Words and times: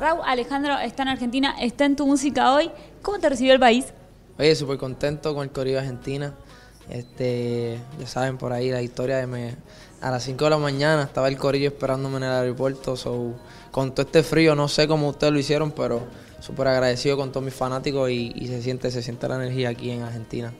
Raúl 0.00 0.20
Alejandro 0.24 0.78
está 0.78 1.02
en 1.02 1.08
Argentina, 1.08 1.56
está 1.60 1.84
en 1.84 1.96
tu 1.96 2.06
música 2.06 2.54
hoy. 2.54 2.70
¿Cómo 3.02 3.18
te 3.18 3.28
recibió 3.28 3.52
el 3.52 3.58
país? 3.58 3.86
Oye, 4.38 4.54
súper 4.54 4.78
contento 4.78 5.34
con 5.34 5.42
el 5.42 5.50
Corrido 5.50 5.80
Argentina. 5.80 6.34
Este, 6.88 7.80
ya 7.98 8.06
saben 8.06 8.38
por 8.38 8.52
ahí 8.52 8.70
la 8.70 8.80
historia 8.80 9.16
de 9.16 9.26
me, 9.26 9.56
a 10.00 10.12
las 10.12 10.22
5 10.22 10.44
de 10.44 10.50
la 10.50 10.58
mañana 10.58 11.02
estaba 11.02 11.26
el 11.26 11.36
corillo 11.36 11.66
esperándome 11.66 12.18
en 12.18 12.22
el 12.22 12.30
aeropuerto. 12.30 12.94
So, 12.94 13.34
con 13.72 13.92
todo 13.92 14.06
este 14.06 14.22
frío, 14.22 14.54
no 14.54 14.68
sé 14.68 14.86
cómo 14.86 15.08
ustedes 15.08 15.32
lo 15.32 15.40
hicieron, 15.40 15.72
pero 15.72 16.06
súper 16.38 16.68
agradecido 16.68 17.16
con 17.16 17.32
todos 17.32 17.44
mis 17.44 17.54
fanáticos 17.54 18.08
y, 18.08 18.32
y, 18.36 18.46
se 18.46 18.62
siente, 18.62 18.92
se 18.92 19.02
siente 19.02 19.26
la 19.26 19.34
energía 19.34 19.70
aquí 19.70 19.90
en 19.90 20.02
Argentina. 20.02 20.52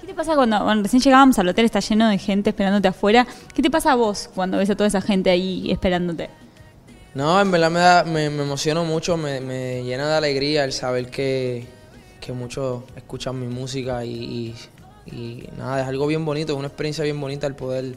¿Qué 0.00 0.08
te 0.08 0.14
pasa 0.14 0.34
cuando, 0.34 0.58
cuando 0.64 0.82
recién 0.82 1.00
llegábamos 1.00 1.38
al 1.38 1.46
hotel, 1.46 1.64
está 1.64 1.78
lleno 1.78 2.08
de 2.08 2.18
gente 2.18 2.50
esperándote 2.50 2.88
afuera? 2.88 3.24
¿Qué 3.54 3.62
te 3.62 3.70
pasa 3.70 3.92
a 3.92 3.94
vos 3.94 4.28
cuando 4.34 4.58
ves 4.58 4.68
a 4.68 4.74
toda 4.74 4.88
esa 4.88 5.00
gente 5.00 5.30
ahí 5.30 5.70
esperándote? 5.70 6.28
No, 7.14 7.40
en 7.40 7.50
verdad 7.50 7.70
me, 7.70 7.80
da, 7.80 8.04
me, 8.04 8.26
emociono 8.26 8.84
mucho, 8.84 9.16
me, 9.16 9.40
me, 9.40 9.82
llena 9.82 10.08
de 10.08 10.14
alegría 10.14 10.64
el 10.64 10.72
saber 10.72 11.10
que, 11.10 11.66
que 12.20 12.32
muchos 12.32 12.84
escuchan 12.94 13.40
mi 13.40 13.48
música 13.48 14.04
y, 14.04 14.54
y, 15.06 15.48
nada, 15.56 15.82
es 15.82 15.88
algo 15.88 16.06
bien 16.06 16.24
bonito, 16.24 16.52
es 16.52 16.58
una 16.58 16.68
experiencia 16.68 17.02
bien 17.02 17.20
bonita 17.20 17.48
el 17.48 17.56
poder 17.56 17.96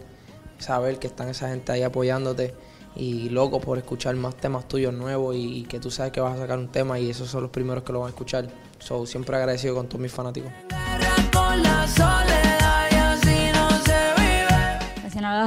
saber 0.58 0.98
que 0.98 1.08
están 1.08 1.30
esa 1.30 1.50
gente 1.50 1.72
ahí 1.72 1.84
apoyándote 1.84 2.56
y 2.96 3.30
loco 3.30 3.60
por 3.60 3.78
escuchar 3.78 4.16
más 4.16 4.36
temas 4.36 4.68
tuyos 4.68 4.94
nuevos 4.94 5.36
y, 5.38 5.64
que 5.64 5.80
tú 5.80 5.92
sabes 5.92 6.12
que 6.12 6.20
vas 6.20 6.36
a 6.36 6.42
sacar 6.42 6.58
un 6.58 6.70
tema 6.70 7.00
y 7.00 7.12
esos 7.12 7.30
son 7.30 7.44
los 7.44 7.52
primeros 7.52 7.84
que 7.84 7.94
lo 7.94 8.00
van 8.00 8.08
a 8.08 8.10
escuchar. 8.10 8.48
So, 8.80 9.06
siempre 9.06 9.38
agradecido 9.38 9.76
con 9.76 9.88
todos 9.88 10.02
mis 10.02 10.12
fanáticos. 10.12 10.52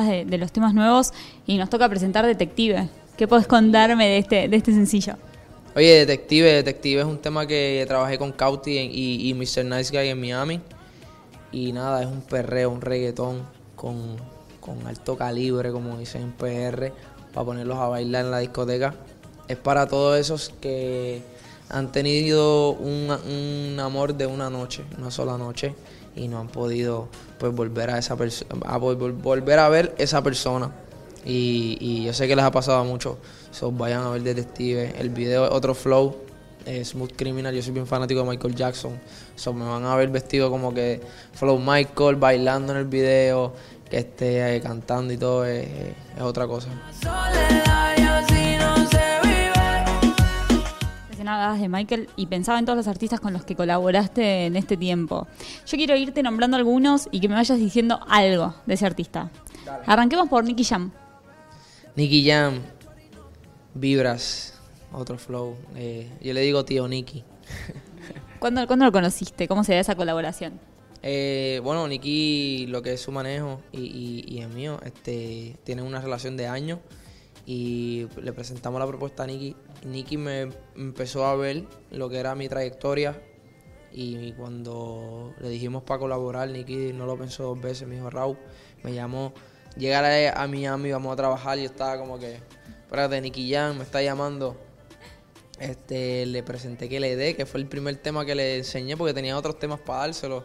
De, 0.08 0.24
de 0.24 0.38
los 0.38 0.52
temas 0.52 0.74
nuevos 0.74 1.12
y 1.46 1.58
nos 1.58 1.70
toca 1.70 1.88
presentar 1.88 2.26
Detective. 2.26 2.88
¿Qué 3.16 3.26
puedes 3.26 3.46
contarme 3.46 4.06
de 4.06 4.18
este, 4.18 4.48
de 4.48 4.56
este 4.56 4.72
sencillo? 4.72 5.14
Oye, 5.74 6.04
Detective, 6.04 6.52
Detective 6.52 7.00
es 7.00 7.06
un 7.06 7.18
tema 7.18 7.46
que 7.46 7.82
trabajé 7.88 8.18
con 8.18 8.32
Cauti 8.32 8.72
y, 8.72 9.30
y 9.30 9.34
Mr. 9.34 9.64
Nice 9.64 9.90
Guy 9.90 10.08
en 10.08 10.20
Miami. 10.20 10.60
Y 11.50 11.72
nada, 11.72 12.02
es 12.02 12.08
un 12.08 12.20
perreo, 12.20 12.70
un 12.70 12.82
reggaetón 12.82 13.42
con, 13.74 14.16
con 14.60 14.86
alto 14.86 15.16
calibre, 15.16 15.72
como 15.72 15.96
dicen 15.96 16.22
en 16.22 16.32
PR, 16.32 16.92
para 17.32 17.46
ponerlos 17.46 17.78
a 17.78 17.88
bailar 17.88 18.26
en 18.26 18.30
la 18.30 18.38
discoteca. 18.40 18.94
Es 19.48 19.56
para 19.56 19.86
todos 19.86 20.18
esos 20.18 20.52
que 20.60 21.22
han 21.70 21.92
tenido 21.92 22.72
un, 22.72 23.10
un 23.10 23.80
amor 23.80 24.14
de 24.14 24.26
una 24.26 24.50
noche, 24.50 24.84
una 24.98 25.10
sola 25.10 25.38
noche, 25.38 25.74
y 26.14 26.28
no 26.28 26.38
han 26.38 26.48
podido 26.48 27.08
pues 27.38 27.54
volver 27.54 27.90
a 27.90 27.98
esa 27.98 28.16
persona, 28.16 28.76
volver 28.76 29.58
a 29.58 29.68
ver 29.70 29.94
esa 29.96 30.22
persona 30.22 30.70
y, 31.26 31.76
y, 31.80 32.04
yo 32.04 32.12
sé 32.12 32.28
que 32.28 32.36
les 32.36 32.44
ha 32.44 32.50
pasado 32.50 32.84
mucho. 32.84 33.18
So, 33.50 33.72
vayan 33.72 34.02
a 34.04 34.10
ver 34.10 34.22
Detective. 34.22 34.94
El 34.98 35.10
video 35.10 35.46
es 35.46 35.50
otro 35.50 35.74
flow. 35.74 36.16
Eh, 36.64 36.84
Smooth 36.84 37.12
Criminal. 37.16 37.54
Yo 37.54 37.62
soy 37.62 37.72
bien 37.72 37.86
fanático 37.86 38.22
de 38.22 38.28
Michael 38.28 38.54
Jackson. 38.54 38.98
So, 39.34 39.52
me 39.52 39.64
van 39.64 39.84
a 39.84 39.96
ver 39.96 40.08
vestido 40.08 40.50
como 40.50 40.72
que 40.72 41.00
Flow 41.32 41.58
Michael, 41.58 42.16
bailando 42.16 42.72
en 42.72 42.78
el 42.78 42.84
video, 42.84 43.54
que 43.90 43.98
esté 43.98 44.56
eh, 44.56 44.60
cantando 44.60 45.12
y 45.12 45.16
todo. 45.16 45.44
Es, 45.44 45.66
es 46.16 46.22
otra 46.22 46.46
cosa. 46.46 46.68
Hablabas 51.28 51.60
de 51.60 51.68
Michael 51.68 52.08
y 52.14 52.26
pensaba 52.26 52.58
en 52.58 52.66
todos 52.66 52.76
los 52.76 52.86
artistas 52.86 53.18
con 53.18 53.32
los 53.32 53.44
que 53.44 53.56
colaboraste 53.56 54.46
en 54.46 54.54
este 54.54 54.76
tiempo. 54.76 55.26
Yo 55.66 55.76
quiero 55.76 55.96
irte 55.96 56.22
nombrando 56.22 56.56
algunos 56.56 57.08
y 57.10 57.20
que 57.20 57.28
me 57.28 57.34
vayas 57.34 57.58
diciendo 57.58 57.98
algo 58.08 58.54
de 58.64 58.74
ese 58.74 58.86
artista. 58.86 59.28
Dale. 59.64 59.82
Arranquemos 59.86 60.28
por 60.28 60.44
Nicky 60.44 60.62
Jam. 60.62 60.92
Nicky 61.96 62.28
Jam, 62.28 62.60
Vibras, 63.74 64.60
otro 64.92 65.16
flow. 65.16 65.56
Eh, 65.74 66.10
yo 66.20 66.34
le 66.34 66.42
digo 66.42 66.64
tío 66.64 66.86
Nicky. 66.86 67.24
¿Cuándo, 68.38 68.66
¿Cuándo, 68.66 68.84
lo 68.84 68.92
conociste? 68.92 69.48
¿Cómo 69.48 69.64
se 69.64 69.72
da 69.72 69.80
esa 69.80 69.96
colaboración? 69.96 70.60
Eh, 71.02 71.60
bueno, 71.64 71.88
Nicky, 71.88 72.66
lo 72.68 72.82
que 72.82 72.92
es 72.92 73.00
su 73.00 73.12
manejo 73.12 73.62
y, 73.72 73.80
y, 73.80 74.24
y 74.26 74.40
el 74.42 74.50
mío, 74.50 74.78
este, 74.84 75.56
tienen 75.64 75.86
una 75.86 76.00
relación 76.00 76.36
de 76.36 76.46
años 76.46 76.80
y 77.46 78.08
le 78.20 78.32
presentamos 78.34 78.78
la 78.78 78.86
propuesta 78.86 79.22
a 79.22 79.26
Nicky. 79.26 79.56
Nicky 79.86 80.18
me 80.18 80.50
empezó 80.74 81.24
a 81.24 81.34
ver 81.34 81.64
lo 81.90 82.10
que 82.10 82.18
era 82.18 82.34
mi 82.34 82.48
trayectoria 82.48 83.18
y 83.90 84.32
cuando 84.32 85.32
le 85.40 85.48
dijimos 85.48 85.82
para 85.84 86.00
colaborar, 86.00 86.50
Nicky 86.50 86.92
no 86.92 87.06
lo 87.06 87.16
pensó 87.16 87.44
dos 87.44 87.60
veces, 87.60 87.88
me 87.88 87.94
dijo 87.94 88.10
Raúl, 88.10 88.36
me 88.82 88.92
llamó, 88.92 89.32
llegar 89.76 90.04
a, 90.04 90.42
a 90.42 90.46
Miami, 90.46 90.90
vamos 90.92 91.12
a 91.12 91.16
trabajar 91.16 91.58
y 91.58 91.62
yo 91.62 91.68
estaba 91.68 91.98
como 91.98 92.18
que, 92.18 92.40
espérate, 92.84 93.20
Nicky 93.20 93.52
Jam 93.52 93.78
me 93.78 93.84
está 93.84 94.02
llamando. 94.02 94.56
Este, 95.58 96.26
le 96.26 96.42
presenté 96.42 96.88
que 96.88 97.00
le 97.00 97.16
dé, 97.16 97.34
que 97.34 97.46
fue 97.46 97.60
el 97.60 97.66
primer 97.66 97.96
tema 97.96 98.26
que 98.26 98.34
le 98.34 98.58
enseñé 98.58 98.96
porque 98.96 99.14
tenía 99.14 99.38
otros 99.38 99.58
temas 99.58 99.80
para 99.80 100.00
dárselo 100.00 100.44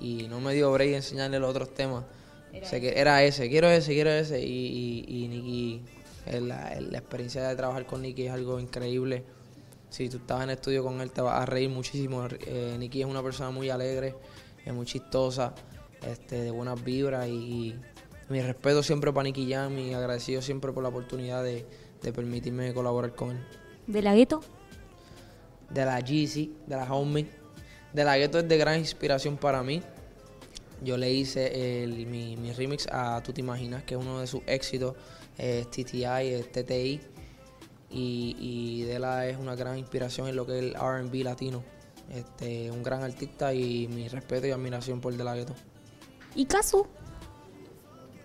y 0.00 0.28
no 0.28 0.40
me 0.40 0.54
dio 0.54 0.70
break 0.72 0.90
de 0.90 0.96
enseñarle 0.96 1.38
los 1.40 1.50
otros 1.50 1.74
temas. 1.74 2.04
Era, 2.52 2.66
o 2.66 2.68
sea, 2.68 2.80
que 2.80 3.00
era 3.00 3.22
ese, 3.24 3.48
quiero 3.48 3.68
ese, 3.68 3.92
quiero 3.92 4.10
ese 4.10 4.40
y, 4.40 5.04
y, 5.08 5.24
y 5.24 5.28
Nicky 5.28 5.82
la, 6.26 6.78
la, 6.80 6.98
experiencia 6.98 7.48
de 7.48 7.56
trabajar 7.56 7.86
con 7.86 8.02
Nicky 8.02 8.26
es 8.26 8.32
algo 8.32 8.60
increíble. 8.60 9.24
Si 9.90 10.08
tú 10.08 10.18
estás 10.18 10.42
en 10.42 10.50
estudio 10.50 10.82
con 10.82 11.00
él, 11.00 11.10
te 11.10 11.20
vas 11.20 11.42
a 11.42 11.46
reír 11.46 11.68
muchísimo. 11.68 12.26
Eh, 12.46 12.76
Nicky 12.78 13.02
es 13.02 13.06
una 13.06 13.22
persona 13.22 13.50
muy 13.50 13.70
alegre, 13.70 14.14
es 14.64 14.72
muy 14.72 14.86
chistosa, 14.86 15.54
este, 16.06 16.42
de 16.42 16.50
buenas 16.50 16.82
vibras. 16.82 17.28
Y 17.28 17.74
mi 18.32 18.40
respeto 18.40 18.82
siempre 18.82 19.12
para 19.12 19.24
Nicky 19.24 19.52
Jam 19.52 19.78
y 19.78 19.92
agradecido 19.92 20.40
siempre 20.40 20.72
por 20.72 20.82
la 20.82 20.88
oportunidad 20.88 21.44
de, 21.44 21.66
de 22.02 22.12
permitirme 22.12 22.72
colaborar 22.72 23.14
con 23.14 23.32
él. 23.32 23.44
¿De 23.86 24.00
la 24.00 24.14
gueto? 24.14 24.40
De 25.68 25.84
la 25.84 26.00
Jeezy, 26.00 26.56
de 26.66 26.76
la 26.76 26.92
Homie. 26.92 27.28
De 27.92 28.04
la 28.04 28.16
gueto 28.16 28.38
es 28.38 28.48
de 28.48 28.56
gran 28.56 28.78
inspiración 28.78 29.36
para 29.36 29.62
mí. 29.62 29.82
Yo 30.82 30.96
le 30.96 31.12
hice 31.12 31.82
el, 31.84 32.06
mi, 32.06 32.36
mi, 32.38 32.52
remix 32.52 32.88
a 32.90 33.22
Tú 33.22 33.34
Te 33.34 33.42
Imaginas, 33.42 33.84
que 33.84 33.94
es 33.94 34.00
uno 34.00 34.20
de 34.20 34.26
sus 34.26 34.40
éxitos, 34.46 34.96
es 35.36 35.70
TTI, 35.70 36.32
es 36.32 36.50
TTI. 36.50 37.00
Y, 37.90 38.36
y 38.38 38.82
Dela 38.84 39.28
es 39.28 39.36
una 39.36 39.54
gran 39.54 39.76
inspiración 39.76 40.26
en 40.26 40.36
lo 40.36 40.46
que 40.46 40.58
es 40.58 40.64
el 40.64 40.74
RB 40.74 41.22
latino. 41.22 41.62
Este, 42.10 42.70
un 42.70 42.82
gran 42.82 43.02
artista 43.02 43.52
y 43.52 43.88
mi 43.88 44.08
respeto 44.08 44.46
y 44.46 44.50
admiración 44.52 45.02
por 45.02 45.14
De 45.14 45.22
La 45.22 45.34
Ghetto. 45.36 45.54
¿Y 46.34 46.46
Casu? 46.46 46.86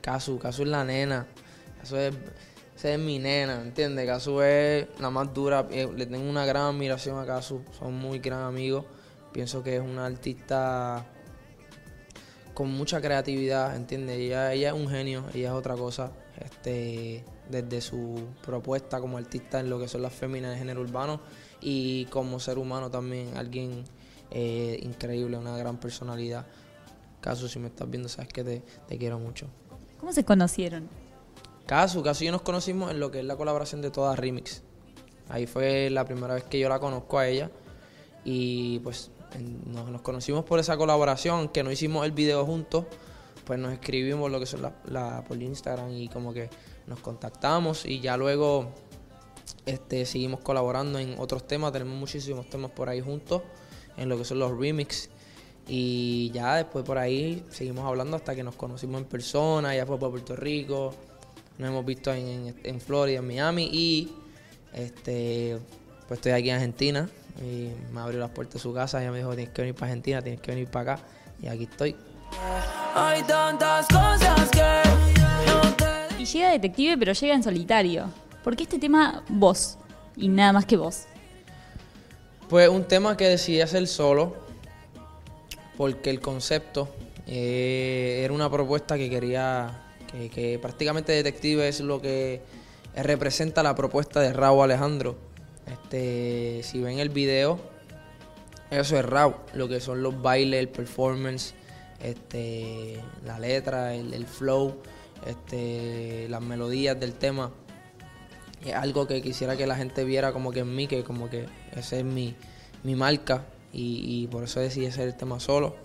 Casu, 0.08 0.40
Casu 0.40 0.62
es 0.64 0.70
la 0.70 0.86
nena. 0.86 1.28
Casu 1.82 1.98
es, 1.98 2.14
esa 2.78 2.94
es 2.94 2.98
mi 2.98 3.20
nena, 3.20 3.62
¿entiendes? 3.62 4.08
Casu 4.08 4.40
es 4.42 4.88
la 5.02 5.10
más 5.10 5.34
dura. 5.34 5.68
Le 5.70 6.06
tengo 6.06 6.30
una 6.30 6.46
gran 6.46 6.74
admiración 6.74 7.20
a 7.20 7.26
Casu. 7.26 7.62
Son 7.78 7.94
muy 7.94 8.20
gran 8.20 8.44
amigos. 8.44 8.86
Pienso 9.34 9.62
que 9.62 9.76
es 9.76 9.82
una 9.82 10.06
artista 10.06 11.06
con 12.54 12.72
mucha 12.72 13.02
creatividad, 13.02 13.76
¿entiendes? 13.76 14.18
Ella, 14.18 14.54
ella 14.54 14.70
es 14.70 14.76
un 14.76 14.88
genio, 14.88 15.26
ella 15.34 15.50
es 15.50 15.54
otra 15.54 15.76
cosa. 15.76 16.14
Este, 16.38 17.26
desde 17.50 17.82
su 17.82 18.30
propuesta 18.46 19.02
como 19.02 19.18
artista 19.18 19.60
en 19.60 19.70
lo 19.70 19.78
que 19.78 19.90
son 19.90 20.04
las 20.04 20.14
féminas 20.14 20.52
de 20.52 20.58
género 20.58 20.80
urbano 20.80 21.20
y 21.60 22.06
como 22.06 22.40
ser 22.40 22.60
humano 22.60 22.90
también, 22.90 23.36
alguien 23.36 23.84
eh, 24.32 24.80
increíble, 24.84 25.38
una 25.38 25.58
gran 25.58 25.82
personalidad. 25.82 26.46
Casu, 27.20 27.50
si 27.50 27.60
me 27.60 27.68
estás 27.68 27.90
viendo, 27.90 28.08
sabes 28.08 28.32
que 28.32 28.46
te 28.46 28.98
quiero 28.98 29.20
mucho. 29.20 29.50
¿Cómo 30.00 30.14
se 30.14 30.24
conocieron? 30.24 30.90
Casu, 31.66 32.04
Casu 32.04 32.24
y 32.24 32.28
yo 32.28 32.32
nos 32.32 32.44
conocimos 32.44 32.92
en 32.92 33.00
lo 33.00 33.12
que 33.12 33.20
es 33.20 33.26
la 33.26 33.36
colaboración 33.36 33.82
de 33.82 33.92
toda 33.92 34.16
Remix. 34.16 34.64
Ahí 35.30 35.46
fue 35.46 35.90
la 35.90 36.06
primera 36.06 36.36
vez 36.36 36.44
que 36.44 36.60
yo 36.60 36.70
la 36.70 36.80
conozco 36.80 37.20
a 37.20 37.28
ella 37.28 37.52
y 38.24 38.80
pues 38.80 39.12
nos, 39.66 40.02
conocimos 40.02 40.46
por 40.46 40.60
esa 40.60 40.78
colaboración, 40.78 41.50
que 41.50 41.64
no 41.64 41.72
hicimos 41.72 42.06
el 42.06 42.12
video 42.12 42.46
juntos, 42.46 42.86
pues 43.46 43.60
nos 43.60 43.74
escribimos 43.74 44.32
lo 44.32 44.40
que 44.40 44.46
son 44.46 44.62
la, 44.86 45.24
por 45.28 45.42
Instagram 45.42 45.92
y 45.92 46.08
como 46.08 46.34
que 46.34 46.50
nos 46.86 47.00
contactamos 47.00 47.86
y 47.86 48.00
ya 48.00 48.16
luego 48.18 48.72
este, 49.66 50.06
seguimos 50.06 50.40
colaborando 50.42 51.00
en 51.00 51.20
otros 51.20 51.46
temas, 51.48 51.72
tenemos 51.72 51.98
muchísimos 51.98 52.50
temas 52.50 52.72
por 52.72 52.88
ahí 52.90 53.02
juntos, 53.02 53.42
en 53.98 54.10
lo 54.10 54.18
que 54.18 54.26
son 54.26 54.40
los 54.40 54.58
remix. 54.58 55.10
Y 55.68 56.32
ya 56.32 56.56
después 56.56 56.86
por 56.86 56.98
ahí 56.98 57.44
seguimos 57.50 57.86
hablando 57.86 58.16
hasta 58.16 58.34
que 58.36 58.44
nos 58.44 58.56
conocimos 58.56 59.02
en 59.02 59.08
persona, 59.08 59.76
ya 59.76 59.86
fue 59.86 60.00
para 60.00 60.12
Puerto 60.12 60.36
Rico, 60.36 60.94
nos 61.58 61.70
hemos 61.70 61.86
visto 61.86 62.14
en, 62.14 62.28
en, 62.28 62.56
en 62.64 62.82
Florida, 62.82 63.20
en 63.20 63.28
Miami 63.28 63.70
y 63.72 64.14
este 64.74 65.58
pues 66.08 66.20
estoy 66.20 66.32
aquí 66.32 66.50
en 66.50 66.56
Argentina 66.56 67.10
y 67.42 67.72
me 67.94 68.00
abrió 68.00 68.20
las 68.20 68.30
puertas 68.32 68.56
de 68.56 68.60
su 68.60 68.74
casa. 68.74 69.02
Ella 69.02 69.12
me 69.12 69.18
dijo, 69.18 69.36
tienes 69.36 69.54
que 69.54 69.62
venir 69.62 69.76
para 69.76 69.88
Argentina, 69.88 70.22
tienes 70.22 70.42
que 70.42 70.52
venir 70.52 70.68
para 70.68 70.94
acá. 70.94 71.04
Y 71.42 71.48
aquí 71.48 71.64
estoy. 71.64 71.96
Hay 72.96 73.24
tantas 73.24 73.88
cosas 73.88 74.50
que 74.50 74.82
no 75.48 75.62
te... 75.76 76.22
Y 76.22 76.26
llega 76.26 76.52
Detective, 76.52 76.98
pero 76.98 77.14
llega 77.14 77.36
en 77.36 77.44
solitario. 77.44 78.10
¿Por 78.44 78.56
qué 78.56 78.64
este 78.64 78.80
tema 78.80 79.24
vos? 79.28 79.78
Y 80.16 80.30
nada 80.30 80.54
más 80.54 80.66
que 80.66 80.78
vos. 80.78 81.04
Pues 82.50 82.70
un 82.70 82.86
tema 82.86 83.18
que 83.18 83.28
decidí 83.28 83.62
hacer 83.62 83.86
solo, 83.88 84.36
porque 85.78 86.10
el 86.10 86.20
concepto 86.20 86.90
eh, 87.28 88.22
era 88.24 88.34
una 88.34 88.50
propuesta 88.50 88.98
que 88.98 89.10
quería, 89.10 89.94
que, 90.34 90.60
prácticamente 90.60 91.12
Detective 91.12 91.68
es 91.68 91.80
lo 91.82 92.02
que 92.02 92.42
representa 92.96 93.62
la 93.62 93.76
propuesta 93.76 94.20
de 94.20 94.34
Raúl 94.34 94.64
Alejandro 94.64 95.18
Este, 95.68 96.62
si 96.64 96.82
ven 96.82 96.98
el 96.98 97.10
video, 97.10 97.60
eso 98.72 98.98
es 98.98 99.06
rap, 99.06 99.54
lo 99.54 99.68
que 99.68 99.80
son 99.80 100.02
los 100.02 100.20
bailes, 100.20 100.60
el 100.60 100.70
performance, 100.70 101.54
este, 102.02 103.00
la 103.24 103.40
letra, 103.40 103.94
el, 103.94 104.14
el 104.14 104.26
flow, 104.26 104.82
este, 105.26 106.28
las 106.30 106.42
melodías 106.42 107.00
del 107.00 107.14
tema. 107.14 107.52
Es 108.66 108.74
algo 108.74 109.06
que 109.08 109.22
quisiera 109.22 109.56
que 109.56 109.68
la 109.68 109.76
gente 109.76 110.04
viera 110.04 110.34
como 110.34 110.52
que 110.52 110.62
en 110.62 110.76
mí, 110.76 110.88
que 110.88 111.04
como 111.04 111.30
que 111.30 111.46
esa 111.76 111.98
es 111.98 112.04
mi, 112.04 112.36
mi 112.84 112.96
marca 112.96 113.46
y, 113.74 114.24
y 114.24 114.28
por 114.28 114.44
eso 114.44 114.60
decidí 114.60 114.86
hacer 114.86 115.08
el 115.08 115.16
tema 115.16 115.40
solo. 115.40 115.76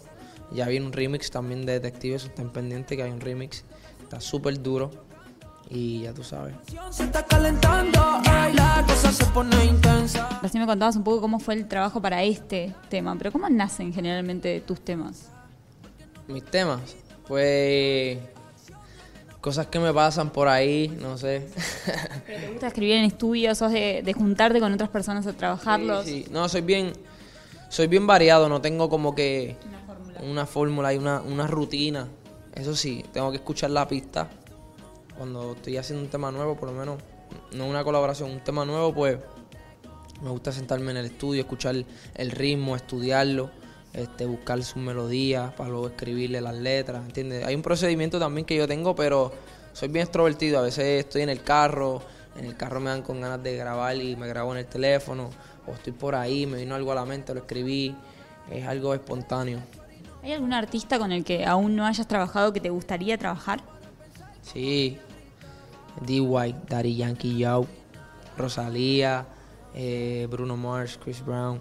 Ya 0.52 0.66
vi 0.68 0.78
un 0.78 0.92
remix 0.92 1.30
también 1.30 1.64
de 1.64 1.80
Detectives, 1.80 2.24
están 2.24 2.50
pendientes 2.52 2.96
que 2.96 3.02
hay 3.02 3.10
un 3.10 3.20
remix, 3.20 3.64
está 4.02 4.20
súper 4.20 4.62
duro 4.62 4.90
y 5.70 6.02
ya 6.02 6.12
tú 6.12 6.22
sabes. 6.22 6.54
Se 6.90 7.04
está 7.04 7.24
calentando, 7.24 7.98
ay, 8.26 8.52
la 8.52 8.84
cosa 8.86 9.10
se 9.10 9.24
pone 9.26 9.64
intensa. 9.64 10.40
Recién 10.42 10.60
me 10.60 10.66
contabas 10.66 10.96
un 10.96 11.04
poco 11.04 11.22
cómo 11.22 11.38
fue 11.38 11.54
el 11.54 11.66
trabajo 11.66 12.02
para 12.02 12.22
este 12.22 12.74
tema, 12.90 13.16
pero 13.16 13.32
¿cómo 13.32 13.48
nacen 13.48 13.94
generalmente 13.94 14.60
tus 14.60 14.80
temas? 14.80 15.30
Mis 16.28 16.44
temas, 16.44 16.80
pues 17.26 18.18
cosas 19.40 19.66
que 19.68 19.78
me 19.80 19.92
pasan 19.92 20.30
por 20.30 20.48
ahí, 20.48 20.88
no 21.00 21.16
sé. 21.16 21.48
¿Te 22.26 22.48
gusta 22.50 22.66
escribir 22.68 22.96
en 22.96 23.04
estudios? 23.04 23.58
¿Sos 23.58 23.72
de, 23.72 24.02
de 24.04 24.12
juntarte 24.12 24.60
con 24.60 24.72
otras 24.72 24.90
personas 24.90 25.26
a 25.26 25.32
trabajarlos? 25.32 26.04
Sí, 26.04 26.24
sí. 26.24 26.30
No, 26.30 26.48
soy 26.48 26.60
bien, 26.60 26.92
soy 27.72 27.86
bien 27.86 28.06
variado, 28.06 28.50
no 28.50 28.60
tengo 28.60 28.90
como 28.90 29.14
que 29.14 29.56
una 30.22 30.44
fórmula 30.44 30.92
y 30.92 30.98
una, 30.98 31.22
una 31.22 31.46
rutina. 31.46 32.06
Eso 32.54 32.76
sí, 32.76 33.02
tengo 33.14 33.30
que 33.30 33.38
escuchar 33.38 33.70
la 33.70 33.88
pista. 33.88 34.28
Cuando 35.16 35.52
estoy 35.52 35.78
haciendo 35.78 36.04
un 36.04 36.10
tema 36.10 36.30
nuevo, 36.30 36.54
por 36.54 36.68
lo 36.68 36.78
menos, 36.78 36.98
no 37.52 37.66
una 37.66 37.82
colaboración, 37.82 38.30
un 38.30 38.40
tema 38.40 38.66
nuevo, 38.66 38.92
pues 38.92 39.16
me 40.20 40.28
gusta 40.28 40.52
sentarme 40.52 40.90
en 40.90 40.98
el 40.98 41.06
estudio, 41.06 41.40
escuchar 41.40 41.74
el 42.14 42.30
ritmo, 42.30 42.76
estudiarlo, 42.76 43.48
este, 43.94 44.26
buscar 44.26 44.62
sus 44.62 44.76
melodías 44.76 45.54
para 45.54 45.70
luego 45.70 45.88
escribirle 45.88 46.42
las 46.42 46.56
letras, 46.56 47.02
¿entiendes? 47.06 47.42
Hay 47.46 47.54
un 47.54 47.62
procedimiento 47.62 48.18
también 48.18 48.44
que 48.44 48.54
yo 48.54 48.68
tengo, 48.68 48.94
pero 48.94 49.32
soy 49.72 49.88
bien 49.88 50.02
extrovertido. 50.02 50.58
A 50.58 50.62
veces 50.62 51.06
estoy 51.06 51.22
en 51.22 51.30
el 51.30 51.42
carro, 51.42 52.02
en 52.36 52.44
el 52.44 52.54
carro 52.54 52.80
me 52.80 52.90
dan 52.90 53.00
con 53.00 53.22
ganas 53.22 53.42
de 53.42 53.56
grabar 53.56 53.96
y 53.96 54.14
me 54.14 54.28
grabo 54.28 54.52
en 54.52 54.58
el 54.58 54.66
teléfono, 54.66 55.30
o 55.66 55.72
estoy 55.72 55.92
por 55.92 56.14
ahí, 56.14 56.46
me 56.46 56.58
vino 56.58 56.74
algo 56.74 56.92
a 56.92 56.94
la 56.94 57.04
mente, 57.04 57.34
lo 57.34 57.40
escribí, 57.40 57.94
es 58.50 58.66
algo 58.66 58.94
espontáneo. 58.94 59.60
¿Hay 60.22 60.32
algún 60.32 60.52
artista 60.52 60.98
con 60.98 61.10
el 61.12 61.24
que 61.24 61.44
aún 61.44 61.74
no 61.74 61.84
hayas 61.84 62.06
trabajado 62.06 62.52
que 62.52 62.60
te 62.60 62.70
gustaría 62.70 63.18
trabajar? 63.18 63.60
Sí, 64.42 64.98
D.Y., 66.00 66.54
Daddy 66.68 66.96
Yankee 66.96 67.38
Yo, 67.38 67.66
Rosalía, 68.36 69.26
eh, 69.74 70.26
Bruno 70.30 70.56
Mars, 70.56 70.98
Chris 71.02 71.24
Brown. 71.24 71.60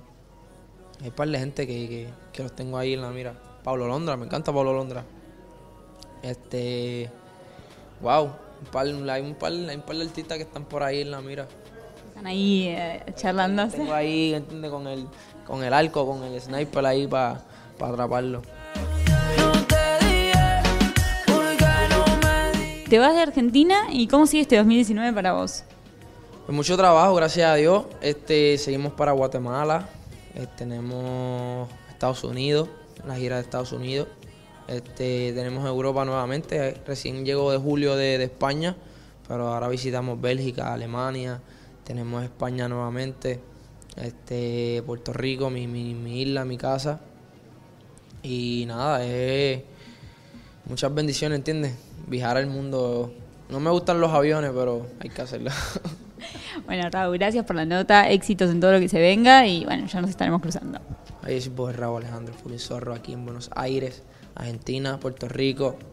Hay 1.02 1.08
un 1.08 1.16
par 1.16 1.28
de 1.28 1.40
gente 1.40 1.66
que, 1.66 1.88
que, 1.88 2.10
que 2.32 2.44
los 2.44 2.56
tengo 2.56 2.78
ahí 2.78 2.94
en 2.94 3.02
la 3.02 3.10
mira. 3.10 3.34
Pablo 3.64 3.88
Londra, 3.88 4.18
me 4.18 4.26
encanta 4.26 4.54
Pablo 4.54 4.74
Londra. 4.74 5.04
Este. 6.22 7.10
Wow, 8.02 8.26
un 8.26 8.68
par, 8.72 8.86
hay, 8.86 9.22
un 9.22 9.36
par, 9.36 9.52
hay 9.52 9.76
un 9.76 9.82
par 9.82 9.96
de 9.96 10.04
artistas 10.04 10.38
que 10.38 10.44
están 10.44 10.66
por 10.66 10.84
ahí 10.84 11.02
en 11.02 11.12
la 11.12 11.22
mira. 11.22 11.48
Están 12.22 12.34
ahí 12.34 12.68
eh, 12.68 13.04
charlándose. 13.16 13.78
Tengo 13.78 13.94
ahí, 13.96 14.36
¿entiendes? 14.36 14.70
Con 14.70 14.86
el, 14.86 15.08
con 15.44 15.64
el 15.64 15.74
arco, 15.74 16.06
con 16.06 16.24
el 16.24 16.40
sniper 16.40 16.86
ahí 16.86 17.08
para 17.08 17.42
atraparlo. 17.80 18.44
No 22.84 22.88
te 22.88 23.00
vas 23.00 23.16
de 23.16 23.22
Argentina 23.22 23.86
y 23.90 24.06
¿cómo 24.08 24.28
sigue 24.28 24.44
este 24.44 24.58
2019 24.58 25.14
para 25.14 25.34
vos? 25.34 25.64
Pues 26.46 26.56
mucho 26.56 26.78
trabajo, 26.78 27.16
gracias 27.16 27.50
a 27.50 27.56
Dios. 27.56 27.86
Este, 28.02 28.60
seguimos 28.60 28.94
para 28.94 29.14
Guatemala. 29.14 29.90
Eh, 30.36 30.46
tenemos 30.56 31.68
Estados 31.90 32.24
Unidos, 32.24 32.70
la 33.08 33.16
gira 33.16 33.38
de 33.38 33.42
Estados 33.42 33.72
Unidos. 33.72 34.10
Este, 34.68 35.34
tenemos 35.34 35.66
Europa 35.66 36.06
nuevamente. 36.06 36.68
eh, 36.70 36.78
Recién 36.86 37.26
llego 37.26 37.52
de 37.52 37.58
julio 37.58 37.96
de, 37.96 38.20
de 38.20 38.26
España, 38.26 38.76
pero 39.28 39.48
ahora 39.48 39.70
visitamos 39.70 40.22
Bélgica, 40.22 40.72
Alemania. 40.72 41.42
Tenemos 41.92 42.24
España 42.24 42.70
nuevamente. 42.70 43.42
Este, 43.98 44.82
Puerto 44.86 45.12
Rico, 45.12 45.50
mi, 45.50 45.68
mi, 45.68 45.94
mi 45.94 46.22
isla, 46.22 46.46
mi 46.46 46.56
casa. 46.58 47.02
Y 48.24 48.64
nada, 48.66 49.04
es 49.04 49.62
muchas 50.70 50.96
bendiciones, 50.96 51.40
¿entiendes? 51.40 51.74
Viajar 52.08 52.38
al 52.38 52.48
mundo. 52.48 53.14
No 53.50 53.60
me 53.60 53.70
gustan 53.72 54.00
los 54.00 54.10
aviones, 54.12 54.52
pero 54.56 54.88
hay 55.02 55.10
que 55.10 55.22
hacerlo. 55.22 55.52
Bueno, 56.66 56.90
Raúl, 56.90 57.18
gracias 57.18 57.46
por 57.46 57.56
la 57.56 57.66
nota, 57.66 58.10
éxitos 58.10 58.52
en 58.52 58.60
todo 58.60 58.74
lo 58.74 58.80
que 58.80 58.88
se 58.88 59.00
venga 59.00 59.48
y 59.48 59.66
bueno, 59.66 59.88
ya 59.88 60.02
nos 60.02 60.10
estaremos 60.10 60.42
cruzando. 60.42 60.80
Ahí 61.24 61.36
es 61.36 61.50
Raúl 61.56 62.04
Alejandro 62.04 62.34
Fulizorro 62.34 62.94
aquí 62.94 63.14
en 63.14 63.26
Buenos 63.26 63.50
Aires, 63.56 64.04
Argentina, 64.36 65.00
Puerto 65.00 65.28
Rico. 65.28 65.78